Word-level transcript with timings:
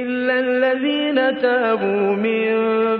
إلا 0.00 0.40
الذين 0.40 1.38
تابوا 1.38 2.16
من 2.16 2.52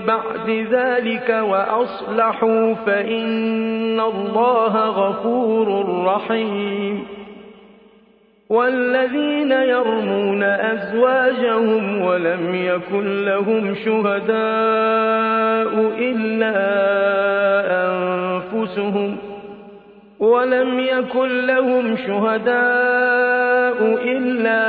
بعد 0.05 0.49
ذلك 0.71 1.29
وأصلحوا 1.29 2.73
فإن 2.73 3.99
الله 3.99 4.77
غفور 4.87 5.67
رحيم. 6.05 7.03
والذين 8.49 9.51
يرمون 9.51 10.43
أزواجهم 10.43 12.01
ولم 12.01 12.55
يكن 12.55 13.25
لهم 13.25 13.75
شهداء 13.75 15.73
إلا 15.99 16.55
أنفسهم 17.85 19.17
ولم 20.19 20.79
يكن 20.79 21.45
لهم 21.45 21.97
شهداء 21.97 23.22
إلا 23.81 24.63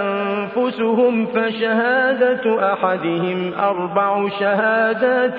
أنفسهم 0.00 1.26
فشهادة 1.26 2.72
أحدهم 2.72 3.52
أربع 3.58 4.28
شهادات 4.40 5.38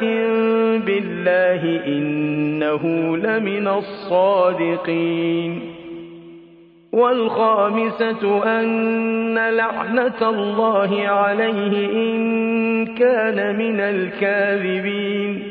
بالله 0.85 1.85
إنه 1.87 2.83
لمن 3.17 3.67
الصادقين 3.67 5.61
والخامسة 6.93 8.43
أن 8.59 9.35
لعنة 9.37 10.29
الله 10.29 11.07
عليه 11.07 11.87
إن 11.93 12.85
كان 12.95 13.55
من 13.57 13.79
الكاذبين 13.79 15.50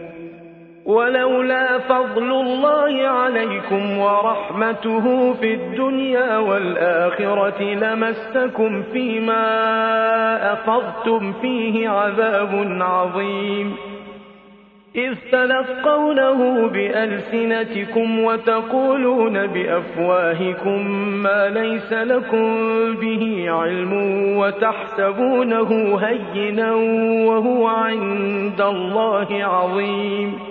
ولولا 0.85 1.79
فضل 1.79 2.31
الله 2.31 3.07
عليكم 3.07 3.97
ورحمته 3.97 5.33
في 5.33 5.53
الدنيا 5.53 6.37
والآخرة 6.37 7.63
لمسكم 7.63 8.83
فيما 8.83 9.43
أفضتم 10.53 11.33
فيه 11.33 11.89
عذاب 11.89 12.77
عظيم. 12.81 13.75
إذ 14.95 15.13
تلقونه 15.31 16.67
بألسنتكم 16.67 18.19
وتقولون 18.19 19.47
بأفواهكم 19.47 20.91
ما 21.23 21.49
ليس 21.49 21.93
لكم 21.93 22.45
به 22.95 23.45
علم 23.49 23.93
وتحسبونه 24.37 25.99
هينا 26.01 26.73
وهو 27.27 27.67
عند 27.67 28.61
الله 28.61 29.27
عظيم. 29.43 30.50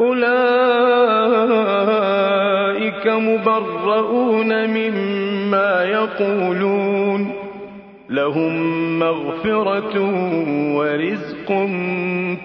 أولئك 0.00 1.38
مبرؤون 3.06 4.66
مما 4.66 5.82
يقولون 5.84 7.32
لهم 8.10 8.98
مغفرة 8.98 10.00
ورزق 10.76 11.48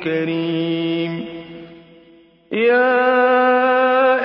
كريم. 0.03 1.25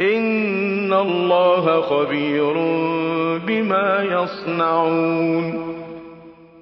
إن 0.00 0.92
الله 0.92 1.80
خبير 1.80 2.52
بما 3.46 4.04
يصنعون 4.10 5.68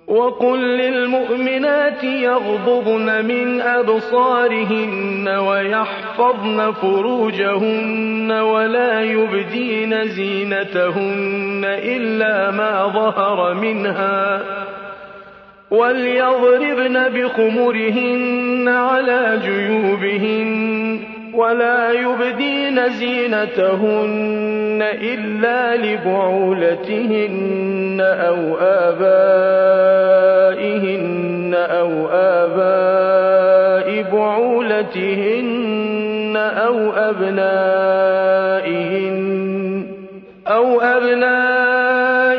وقل 0.07 0.59
للمؤمنات 0.59 2.05
يغضضن 2.05 3.25
من 3.25 3.61
أبصارهن 3.61 5.29
ويحفظن 5.29 6.73
فروجهن 6.73 8.33
ولا 8.33 9.03
يبدين 9.03 10.05
زينتهن 10.09 11.63
إلا 11.65 12.51
ما 12.51 12.87
ظهر 12.95 13.55
منها 13.55 14.43
وليضربن 15.71 17.09
بخمرهن 17.09 18.69
على 18.69 19.41
جيوبهن 19.45 20.66
ولا 21.37 21.93
يبدين 21.93 22.89
زينتهن 22.89 24.83
إلا 24.83 25.77
لبعولتهن 25.77 27.27
أو 28.01 28.57
آبائهن 28.87 30.07
أو 31.55 32.09
آباء 32.13 34.03
بعولتهن 34.13 35.57
أو 36.37 36.93
أبنائهن 36.93 38.37
أو 40.49 40.81
أبنائهن 40.81 42.37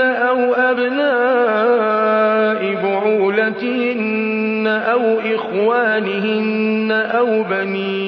أو 0.00 0.54
أبناء 0.54 1.38
بعولتهن 2.82 4.66
أو 4.66 5.18
إخوانهن 5.34 6.92
أو 6.92 7.42
بني 7.42 8.07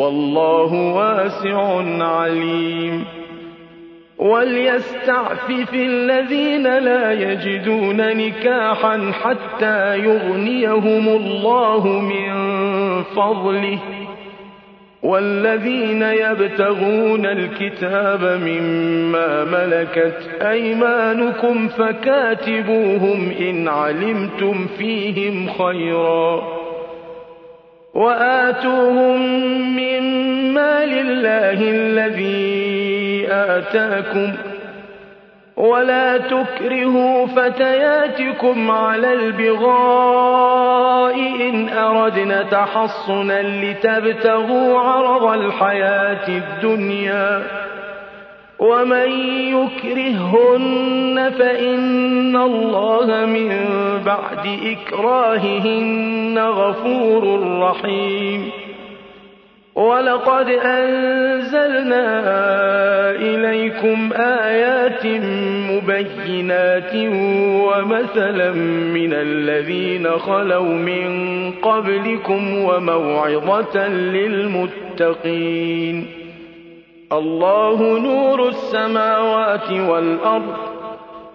والله 0.00 0.74
واسع 0.74 1.82
عليم. 2.04 3.04
وليستعفف 4.18 5.74
الذين 5.74 6.62
لا 6.62 7.12
يجدون 7.12 7.96
نكاحا 7.96 9.12
حتى 9.12 9.98
يغنيهم 9.98 11.08
الله 11.08 11.88
من 11.88 12.32
فضله. 13.02 13.78
والذين 15.02 16.02
يبتغون 16.02 17.26
الكتاب 17.26 18.40
مما 18.42 19.44
ملكت 19.44 20.42
أيمانكم 20.42 21.68
فكاتبوهم 21.68 23.32
إن 23.40 23.68
علمتم 23.68 24.66
فيهم 24.78 25.48
خيرا. 25.48 26.59
وآتوهم 27.94 29.20
من 29.76 30.02
مال 30.54 30.92
الله 30.92 31.70
الذي 31.70 33.26
آتاكم 33.30 34.32
ولا 35.56 36.18
تكرهوا 36.18 37.26
فتياتكم 37.26 38.70
على 38.70 39.12
البغاء 39.12 41.14
إن 41.48 41.68
أردنا 41.68 42.42
تحصنا 42.42 43.42
لتبتغوا 43.42 44.78
عرض 44.78 45.24
الحياة 45.24 46.28
الدنيا. 46.28 47.42
ومن 48.60 49.10
يكرهن 49.56 51.30
فإن 51.38 52.36
الله 52.36 53.26
من 53.26 53.50
بعد 54.06 54.58
إكراههن 54.64 56.38
غفور 56.38 57.40
رحيم 57.60 58.50
ولقد 59.74 60.48
أنزلنا 60.48 62.06
إليكم 63.10 64.10
آيات 64.16 65.06
مبينات 65.70 66.94
ومثلا 67.66 68.52
من 68.94 69.12
الذين 69.12 70.08
خلوا 70.10 70.74
من 70.74 71.10
قبلكم 71.62 72.58
وموعظة 72.64 73.88
للمتقين 74.90 75.40
الله 77.12 77.98
نور 77.98 78.48
السماوات 78.48 79.70
والأرض 79.70 80.56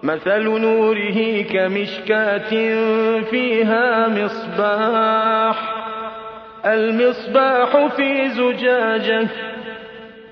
مثل 0.02 0.42
نوره 0.42 1.42
كمشكاة 1.42 2.50
فيها 3.30 4.08
مصباح 4.08 5.56
المصباح 6.66 7.86
في 7.96 8.28
زجاجة 8.28 9.28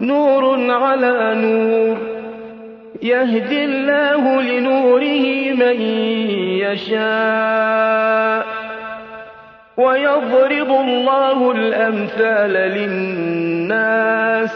نور 0.00 0.70
على 0.70 1.34
نور. 1.34 1.96
يهدي 3.02 3.64
الله 3.64 4.42
لنوره 4.42 5.52
من 5.54 5.80
يشاء. 6.58 8.46
ويضرب 9.76 10.70
الله 10.70 11.50
الأمثال 11.50 12.52
للناس. 12.52 14.50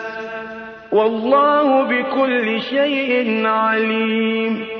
والله 0.92 1.82
بكل 1.82 2.60
شيء 2.60 3.46
عليم. 3.46 4.79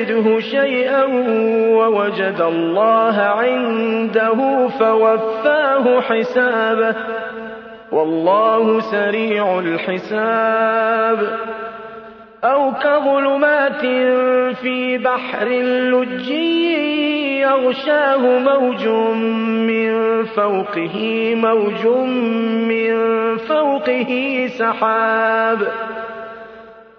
يجده 0.00 0.40
شيئا 0.40 1.04
ووجد 1.76 2.40
الله 2.40 3.16
عنده 3.20 4.68
فوفاه 4.68 6.00
حسابه. 6.00 6.94
والله 7.92 8.80
سريع 8.80 9.58
الحساب. 9.58 11.38
أو 12.44 12.72
كظلمات 12.72 13.80
في 14.56 14.98
بحر 14.98 15.48
لجي 15.48 17.40
يغشاه 17.40 18.38
موج 18.38 18.88
من 19.68 20.24
فوقه 20.24 21.34
موج 21.34 21.86
من 22.68 22.92
فوقه 23.36 24.46
سحاب. 24.58 25.58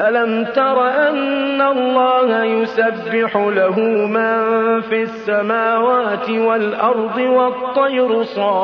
ألم 0.00 0.44
تر 0.44 0.88
أن 0.88 1.62
الله 1.62 2.44
يسبح 2.44 3.36
له 3.36 3.80
من 4.06 4.80
في 4.80 5.02
السماوات 5.02 6.30
والأرض 6.30 7.16
والطير 7.16 8.22
صافات 8.22 8.56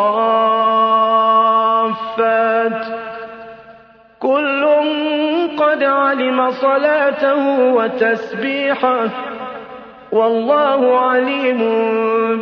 كل 4.20 4.64
قد 5.58 5.82
علم 5.82 6.50
صلاته 6.50 7.72
وتسبيحه 7.74 9.08
والله 10.12 10.98
عليم 10.98 11.58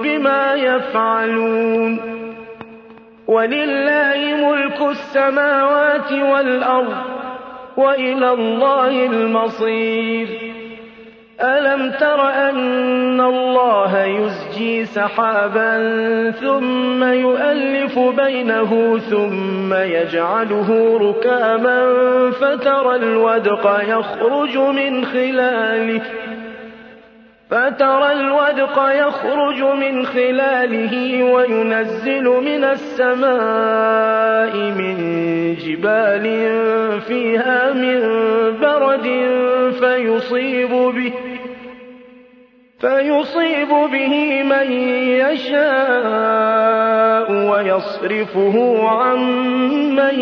بما 0.03 0.55
يفعلون 0.55 2.01
ولله 3.29 4.49
ملك 4.49 4.81
السماوات 4.81 6.13
والأرض 6.13 7.20
وإلى 7.77 8.33
الله 8.33 9.07
المصير. 9.07 10.29
ألم 11.43 11.91
تر 11.91 12.29
أن 12.29 13.21
الله 13.21 14.05
يزجي 14.05 14.85
سحابا 14.85 15.71
ثم 16.31 17.05
يؤلف 17.05 17.99
بينه 17.99 18.99
ثم 18.99 19.75
يجعله 19.75 20.99
ركاما 21.01 21.81
فترى 22.31 22.97
الودق 22.97 23.81
يخرج 23.89 24.59
من 24.59 25.05
خلاله 25.05 26.03
فترى 27.51 28.13
الودق 28.13 28.79
يخرج 28.93 29.63
من 29.63 30.07
خلاله 30.07 31.25
وينزل 31.25 32.25
من 32.25 32.65
السماء 32.65 34.57
من 34.57 34.97
جبال 35.55 36.27
فيها 37.11 37.73
من 37.73 38.01
برد 38.61 39.07
فيصيب 39.81 40.71
به 40.71 41.13
فيصيب 42.81 43.69
به 43.69 44.43
من 44.43 44.73
يشاء 45.27 46.53
ويصرفه 47.33 48.89
عن 48.89 49.19
من 49.95 50.21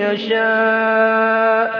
يشاء. 0.00 1.70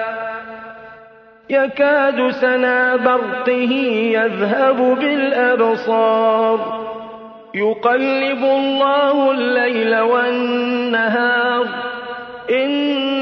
يكاد 1.50 2.30
سنا 2.30 2.96
برقه 2.96 3.72
يذهب 4.12 4.76
بالأبصار. 5.00 6.58
يقلب 7.54 8.44
الله 8.44 9.30
الليل 9.30 10.00
والنهار. 10.00 11.85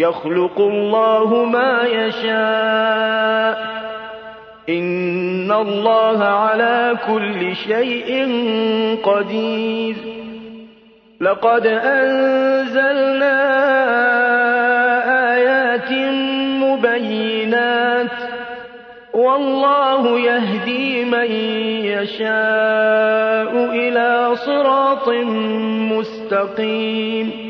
يخلق 0.00 0.60
الله 0.60 1.44
ما 1.44 1.82
يشاء. 1.82 3.80
إن 4.68 5.52
الله 5.52 6.24
على 6.24 6.96
كل 7.06 7.56
شيء 7.56 8.28
قدير. 9.02 9.96
لقد 11.20 11.66
أنزلنا 11.66 13.36
آيات 15.34 15.92
مبينات. 16.62 18.10
والله 19.14 20.20
يهدي 20.20 21.04
من 21.04 21.30
يشاء 21.84 23.70
إلى 23.74 24.36
صراط 24.36 25.08
مستقيم. 25.92 27.49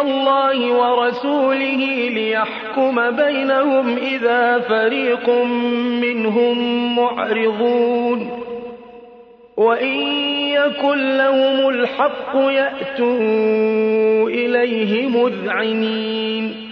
الله 0.00 0.72
ورسوله 0.72 2.08
ليحكم 2.08 3.10
بينهم 3.10 3.96
إذا 3.96 4.58
فريق 4.58 5.30
منهم 6.02 6.56
معرضون. 6.96 8.30
وإن 9.56 9.96
يكن 10.48 11.16
لهم 11.16 11.68
الحق 11.68 12.36
يأتوا 12.36 14.28
إليه 14.28 15.08
مذعنين. 15.08 16.68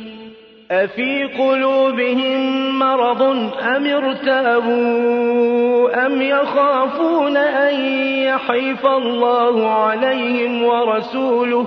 أفي 0.71 1.25
قلوبهم 1.25 2.69
مرض 2.79 3.23
أم 3.77 3.87
ارتابوا 3.87 5.27
أم 6.07 6.23
يخافون 6.23 7.37
أن 7.37 7.75
يحيف 8.25 8.87
الله 8.87 9.71
عليهم 9.71 10.62
ورسوله 10.65 11.67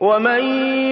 ومن 0.00 0.40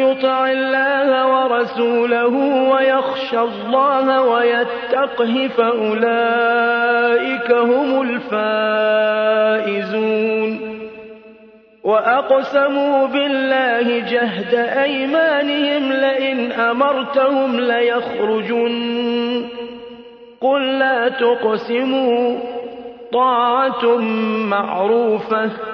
يطع 0.00 0.46
الله 0.50 1.26
ورسوله 1.34 2.34
ويخشى 2.70 3.40
الله 3.40 4.22
ويتقه 4.22 5.48
فأولئك 5.48 7.50
هم 7.52 8.02
الفائزون 8.02 9.34
وَأَقْسَمُوا 11.84 13.06
بِاللَّهِ 13.06 13.98
جَهْدَ 13.98 14.54
أَيْمَانِهِمْ 14.54 15.92
لَئِنْ 15.92 16.52
أَمَرْتَهُمْ 16.52 17.60
لَيَخْرُجُنَّ 17.60 19.44
ۖ 19.44 19.46
قُل 20.40 20.78
لَّا 20.78 21.08
تُقْسِمُوا 21.08 22.38
ۖ 22.38 22.40
طَاعَةٌ 23.12 23.96
مَّعْرُوفَةٌ 24.48 25.46
ۚ 25.48 25.73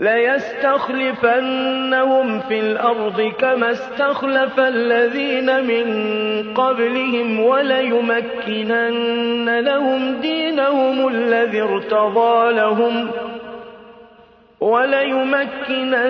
لَيَسْتَخْلِفَنَّهُمْ 0.00 1.20
فِي 2.40 2.60
الْأَرْضِ 2.60 3.20
كَمَا 3.38 3.70
اسْتَخْلَفَ 3.70 4.60
الَّذِينَ 4.60 5.64
مِن 5.66 5.86
قَبْلِهِمْ 6.54 7.40
وَلَيُمَكِّنَنَّ 7.40 8.80
لَهُمْ 9.60 10.20
دِينَهُمُ 10.20 11.08
الَّذِي 11.08 11.62
ارْتَضَىٰ 11.62 12.52
لَهُمْ 12.52 13.10
وَلَيُمَكِّنَنَّ 14.60 16.00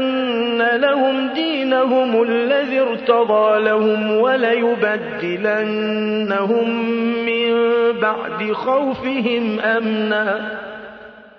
لَهُمْ 0.76 1.28
دِينَهُمُ 1.34 2.22
الَّذِي 2.22 2.80
ارْتَضَىٰ 2.80 3.60
لَهُمْ 3.64 4.10
وَلَيُبَدِّلَنَّهُم 4.20 5.10
مِّن 7.26 7.52
بَعْدِ 8.00 8.52
خَوْفِهِمْ 8.52 9.60
أَمْنًا 9.60 10.38
ۚ 10.66 10.69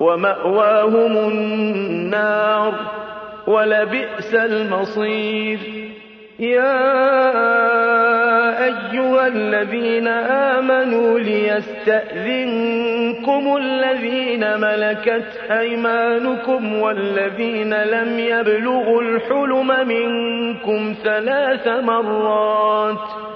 وَمَأْوَاهُمُ 0.00 1.16
النَّارُ 1.16 2.72
ۖ 2.72 2.76
وَلَبِئْسَ 3.48 4.34
الْمَصِيرُ. 4.34 5.58
يَا 6.38 7.04
أَيُّهَا 8.64 9.26
الَّذِينَ 9.26 10.08
آمَنُوا 10.08 11.18
لِيَسْتَأْذِنكُمُ 11.18 13.56
الَّذِينَ 13.56 14.60
مَلَكَتْ 14.60 15.50
أَيْمَانُكُمْ 15.50 16.80
وَالَّذِينَ 16.80 17.74
لَمْ 17.74 18.18
يَبْلُغُوا 18.18 19.02
الْحُلُمَ 19.02 19.88
مِنكُمْ 19.88 20.94
ثَلَاثَ 21.04 21.68
مَرَّاتٍ. 21.68 23.35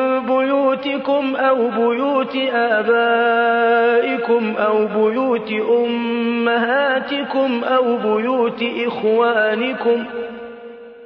بُيُوتِكُمْ 0.83 1.35
أَوْ 1.35 1.69
بُيُوتِ 1.69 2.35
آبَائِكُمْ 2.53 4.43
أَوْ 4.57 4.85
بُيُوتِ 4.85 5.51
أُمَّهَاتِكُمْ 5.85 7.61
أَوْ 7.63 7.97
بُيُوتِ 7.97 8.63
إِخْوَانِكُمْ 8.87 10.03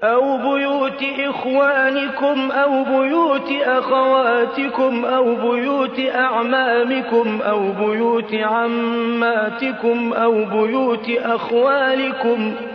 أَوْ 0.03 0.38
بُيُوتِ 0.38 1.03
إِخْوَانِكُمْ 1.19 2.51
أَوْ 2.51 2.83
بُيُوتِ 2.83 3.51
أَخَوَاتِكُمْ 3.65 5.05
أَوْ 5.05 5.35
بُيُوتِ 5.35 5.99
أَعْمَامِكُمْ 6.15 7.41
أَوْ 7.41 7.59
بُيُوتِ 7.71 8.33
عَمَّاتِكُمْ 8.35 10.13
أَوْ 10.13 10.45
بُيُوتِ 10.45 11.09
أَخْوَالِكُمْ 11.09 12.53
أَوْ 12.61 12.74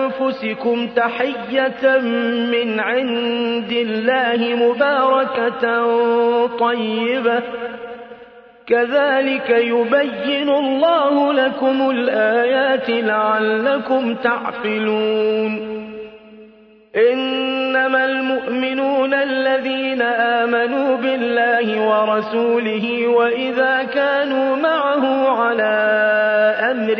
أنفسكم 0.21 0.87
تحية 0.87 1.99
من 2.51 2.79
عند 2.79 3.71
الله 3.71 4.55
مباركة 4.55 5.65
طيبة. 6.57 7.41
كذلك 8.67 9.49
يبين 9.49 10.49
الله 10.49 11.33
لكم 11.33 11.89
الآيات 11.89 12.89
لعلكم 12.89 14.15
تعقلون. 14.15 15.81
إنما 17.11 18.05
المؤمنون 18.05 19.13
الذين 19.13 20.01
آمنوا 20.01 20.97
بالله 20.97 21.87
ورسوله 21.87 23.07
وإذا 23.07 23.83
كانوا 23.83 24.55
معه 24.55 25.29
على 25.41 25.73
أمر 26.71 26.99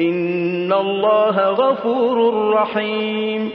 إن 0.00 0.72
الله 0.72 1.48
غفور 1.48 2.50
رحيم. 2.54 3.50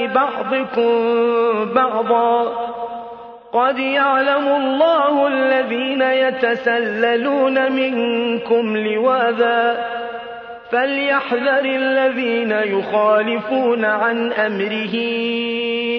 بعضكم 0.06 0.94
بعضا. 1.74 2.42
قد 3.52 3.78
يعلم 3.78 4.48
الله 4.48 5.26
الذين 5.26 6.02
يتسللون 6.02 7.72
منكم 7.72 8.76
لواذا. 8.76 9.86
فليحذر 10.70 11.64
الذين 11.64 12.50
يخالفون 12.50 13.84
عن 13.84 14.32
أمره. 14.32 14.94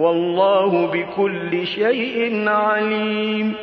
والله 0.00 0.86
بكل 0.86 1.66
شيء 1.66 2.48
عليم. 2.48 3.54